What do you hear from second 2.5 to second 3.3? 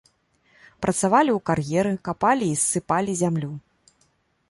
і ссыпалі